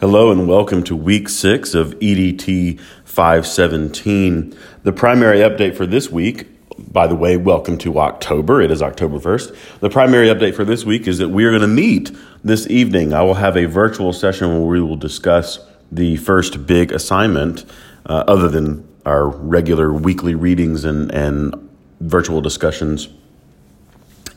Hello 0.00 0.30
and 0.30 0.46
welcome 0.46 0.84
to 0.84 0.94
week 0.94 1.28
six 1.28 1.74
of 1.74 1.92
EDT 1.98 2.78
517. 3.04 4.56
The 4.84 4.92
primary 4.92 5.38
update 5.38 5.76
for 5.76 5.86
this 5.86 6.08
week, 6.08 6.46
by 6.92 7.08
the 7.08 7.16
way, 7.16 7.36
welcome 7.36 7.76
to 7.78 7.98
October. 7.98 8.62
It 8.62 8.70
is 8.70 8.80
October 8.80 9.18
1st. 9.18 9.80
The 9.80 9.90
primary 9.90 10.28
update 10.28 10.54
for 10.54 10.64
this 10.64 10.84
week 10.84 11.08
is 11.08 11.18
that 11.18 11.30
we 11.30 11.44
are 11.46 11.50
going 11.50 11.62
to 11.62 11.66
meet 11.66 12.16
this 12.44 12.70
evening. 12.70 13.12
I 13.12 13.22
will 13.22 13.34
have 13.34 13.56
a 13.56 13.64
virtual 13.64 14.12
session 14.12 14.50
where 14.50 14.68
we 14.68 14.80
will 14.80 14.94
discuss 14.94 15.58
the 15.90 16.16
first 16.18 16.64
big 16.64 16.92
assignment, 16.92 17.64
uh, 18.06 18.22
other 18.28 18.48
than 18.48 18.86
our 19.04 19.26
regular 19.26 19.92
weekly 19.92 20.36
readings 20.36 20.84
and, 20.84 21.10
and 21.10 21.56
virtual 21.98 22.40
discussions 22.40 23.08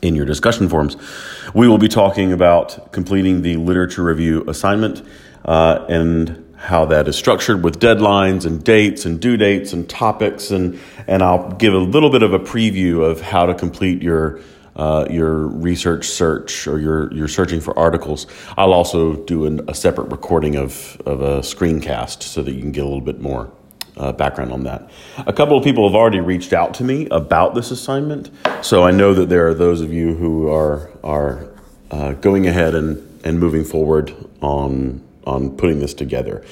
in 0.02 0.16
your 0.16 0.26
discussion 0.26 0.68
forums. 0.68 0.96
We 1.54 1.68
will 1.68 1.78
be 1.78 1.86
talking 1.86 2.32
about 2.32 2.90
completing 2.90 3.42
the 3.42 3.58
literature 3.58 4.02
review 4.02 4.44
assignment 4.48 5.02
uh, 5.44 5.84
and 5.88 6.38
how 6.56 6.84
that 6.84 7.08
is 7.08 7.16
structured 7.16 7.64
with 7.64 7.80
deadlines 7.80 8.46
and 8.46 8.62
dates 8.62 9.04
and 9.04 9.20
due 9.20 9.36
dates 9.36 9.72
and 9.72 9.88
topics 9.88 10.52
and 10.52 10.78
and 11.08 11.22
I'll 11.22 11.50
give 11.52 11.74
a 11.74 11.78
little 11.78 12.10
bit 12.10 12.22
of 12.22 12.32
a 12.32 12.38
preview 12.38 13.02
of 13.02 13.20
how 13.20 13.46
to 13.46 13.54
complete 13.54 14.00
your 14.00 14.40
uh, 14.76 15.06
your 15.10 15.48
research 15.48 16.06
search 16.06 16.66
or 16.66 16.78
your 16.78 17.12
you're 17.12 17.28
searching 17.28 17.60
for 17.60 17.78
articles. 17.78 18.26
I'll 18.56 18.72
also 18.72 19.16
do 19.16 19.44
an, 19.44 19.68
a 19.68 19.74
separate 19.74 20.10
recording 20.10 20.56
of 20.56 21.00
of 21.04 21.20
a 21.20 21.40
screencast 21.40 22.22
so 22.22 22.42
that 22.42 22.52
you 22.52 22.60
can 22.60 22.72
get 22.72 22.82
a 22.82 22.86
little 22.86 23.00
bit 23.00 23.20
more 23.20 23.52
uh, 23.96 24.12
background 24.12 24.52
on 24.52 24.62
that. 24.62 24.88
A 25.26 25.32
couple 25.32 25.58
of 25.58 25.64
people 25.64 25.86
have 25.88 25.96
already 25.96 26.20
reached 26.20 26.52
out 26.52 26.74
to 26.74 26.84
me 26.84 27.06
about 27.10 27.54
this 27.54 27.70
assignment, 27.70 28.30
so 28.62 28.84
I 28.84 28.92
know 28.92 29.12
that 29.14 29.28
there 29.28 29.48
are 29.48 29.54
those 29.54 29.80
of 29.80 29.92
you 29.92 30.14
who 30.14 30.48
are 30.48 30.90
are 31.02 31.48
uh, 31.90 32.12
going 32.12 32.46
ahead 32.46 32.74
and 32.74 33.08
and 33.24 33.38
moving 33.38 33.64
forward 33.64 34.14
on 34.40 35.02
on 35.26 35.56
putting 35.56 35.80
this 35.80 35.94
together. 35.94 36.44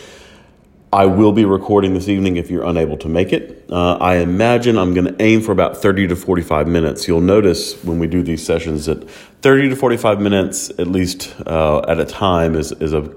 I 0.92 1.06
will 1.06 1.30
be 1.30 1.45
recording 1.45 1.95
this 1.95 2.09
evening 2.09 2.37
if 2.37 2.51
you're 2.51 2.65
unable 2.65 2.96
to 2.99 3.09
make 3.09 3.32
it. 3.32 3.65
Uh, 3.71 3.95
I 3.95 4.16
imagine 4.16 4.77
I'm 4.77 4.93
going 4.93 5.07
to 5.07 5.23
aim 5.23 5.40
for 5.40 5.52
about 5.52 5.77
30 5.77 6.09
to 6.09 6.16
45 6.16 6.66
minutes. 6.66 7.07
You'll 7.07 7.21
notice 7.21 7.80
when 7.85 8.01
we 8.01 8.09
do 8.09 8.24
these 8.24 8.45
sessions 8.45 8.87
that 8.87 9.09
30 9.43 9.68
to 9.68 9.77
45 9.77 10.21
minutes, 10.21 10.71
at 10.71 10.88
least 10.88 11.32
uh, 11.46 11.82
at 11.87 12.01
a 12.01 12.04
time, 12.04 12.57
is, 12.57 12.73
is 12.73 12.93
a 12.93 13.15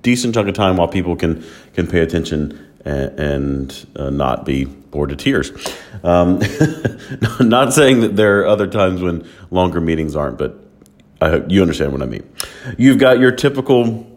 decent 0.00 0.34
chunk 0.34 0.48
of 0.48 0.54
time 0.54 0.76
while 0.76 0.88
people 0.88 1.14
can, 1.14 1.44
can 1.74 1.86
pay 1.86 2.00
attention 2.00 2.58
and, 2.84 3.20
and 3.20 3.86
uh, 3.94 4.10
not 4.10 4.44
be 4.44 4.64
bored 4.64 5.10
to 5.10 5.16
tears. 5.16 5.52
Um, 6.02 6.40
not 7.40 7.72
saying 7.72 8.00
that 8.00 8.16
there 8.16 8.40
are 8.40 8.46
other 8.46 8.66
times 8.66 9.00
when 9.00 9.28
longer 9.52 9.80
meetings 9.80 10.16
aren't, 10.16 10.38
but 10.38 10.58
I 11.20 11.28
hope 11.28 11.44
you 11.48 11.62
understand 11.62 11.92
what 11.92 12.02
I 12.02 12.06
mean. 12.06 12.28
You've 12.78 12.98
got 12.98 13.20
your 13.20 13.30
typical 13.30 14.08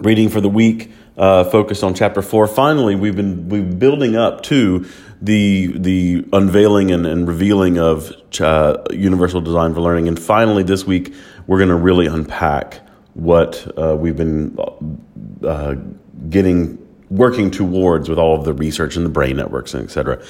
reading 0.00 0.28
for 0.28 0.40
the 0.40 0.48
week 0.48 0.90
uh, 1.16 1.44
focused 1.44 1.82
on 1.82 1.94
chapter 1.94 2.22
four. 2.22 2.46
Finally, 2.46 2.94
we've 2.94 3.16
been 3.16 3.48
we've 3.48 3.78
building 3.78 4.16
up 4.16 4.42
to 4.44 4.86
the 5.20 5.78
the 5.78 6.24
unveiling 6.32 6.90
and, 6.90 7.06
and 7.06 7.26
revealing 7.26 7.78
of 7.78 8.12
uh, 8.40 8.76
universal 8.90 9.40
design 9.40 9.74
for 9.74 9.80
learning, 9.80 10.08
and 10.08 10.18
finally 10.18 10.62
this 10.62 10.84
week 10.86 11.14
we're 11.46 11.58
going 11.58 11.70
to 11.70 11.74
really 11.74 12.06
unpack 12.06 12.80
what 13.14 13.66
uh, 13.76 13.96
we've 13.96 14.16
been 14.16 14.56
uh, 15.42 15.74
getting 16.28 16.78
working 17.10 17.50
towards 17.50 18.08
with 18.08 18.18
all 18.18 18.38
of 18.38 18.44
the 18.44 18.52
research 18.52 18.96
and 18.96 19.04
the 19.04 19.10
brain 19.10 19.36
networks 19.36 19.74
and 19.74 19.82
et 19.82 19.90
cetera. 19.90 20.22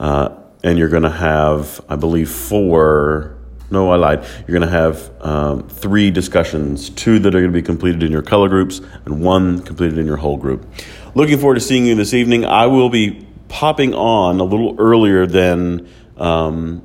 Uh, 0.00 0.34
and 0.64 0.78
you're 0.78 0.88
going 0.88 1.02
to 1.02 1.10
have, 1.10 1.84
I 1.88 1.96
believe, 1.96 2.30
four 2.30 3.33
no, 3.70 3.90
I 3.90 3.96
lied. 3.96 4.24
You're 4.46 4.58
going 4.58 4.70
to 4.70 4.76
have 4.76 5.10
um, 5.20 5.68
three 5.68 6.10
discussions 6.10 6.90
two 6.90 7.18
that 7.20 7.34
are 7.34 7.40
going 7.40 7.52
to 7.52 7.58
be 7.58 7.62
completed 7.62 8.02
in 8.02 8.12
your 8.12 8.22
color 8.22 8.48
groups, 8.48 8.80
and 9.04 9.20
one 9.22 9.62
completed 9.62 9.98
in 9.98 10.06
your 10.06 10.16
whole 10.16 10.36
group. 10.36 10.66
Looking 11.14 11.38
forward 11.38 11.54
to 11.54 11.60
seeing 11.60 11.86
you 11.86 11.94
this 11.94 12.14
evening. 12.14 12.44
I 12.44 12.66
will 12.66 12.90
be 12.90 13.26
popping 13.48 13.94
on 13.94 14.40
a 14.40 14.44
little 14.44 14.76
earlier 14.78 15.26
than. 15.26 15.88
Um, 16.16 16.82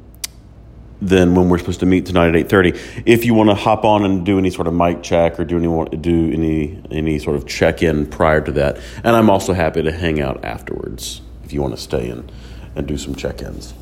than 1.02 1.34
when 1.34 1.48
we're 1.48 1.58
supposed 1.58 1.80
to 1.80 1.86
meet 1.86 2.06
tonight 2.06 2.36
at 2.36 2.48
8.30 2.50 3.04
if 3.06 3.24
you 3.24 3.34
want 3.34 3.50
to 3.50 3.56
hop 3.56 3.86
on 3.86 4.04
and 4.04 4.26
do 4.26 4.38
any 4.38 4.50
sort 4.50 4.68
of 4.68 4.74
mic 4.74 5.02
check 5.02 5.40
or 5.40 5.46
do 5.46 5.58
any 5.58 5.98
do 5.98 6.32
any 6.34 6.84
any 6.92 7.20
sort 7.20 7.38
of 7.38 7.48
check-in 7.48 8.06
prior 8.06 8.42
to 8.42 8.52
that 8.52 8.78
and 9.04 9.16
i'm 9.16 9.30
also 9.30 9.54
happy 9.54 9.82
to 9.82 9.94
hang 9.94 10.20
out 10.20 10.44
afterwards 10.44 11.22
if 11.46 11.54
you 11.54 11.62
want 11.62 11.74
to 11.74 11.82
stay 11.82 12.10
in 12.10 12.30
and 12.76 12.86
do 12.86 12.98
some 12.98 13.16
check-ins 13.16 13.74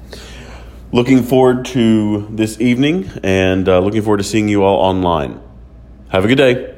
Looking 0.93 1.23
forward 1.23 1.65
to 1.65 2.25
this 2.29 2.61
evening 2.61 3.11
and 3.21 3.67
uh, 3.67 3.79
looking 3.79 4.01
forward 4.01 4.17
to 4.17 4.23
seeing 4.23 4.47
you 4.47 4.63
all 4.63 4.79
online. 4.79 5.41
Have 6.09 6.23
a 6.23 6.29
good 6.29 6.37
day. 6.37 6.76